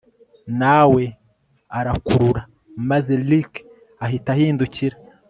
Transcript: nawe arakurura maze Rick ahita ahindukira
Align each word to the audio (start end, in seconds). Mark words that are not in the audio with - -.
nawe 0.59 1.03
arakurura 1.79 2.41
maze 2.89 3.11
Rick 3.29 3.51
ahita 4.05 4.29
ahindukira 4.35 4.95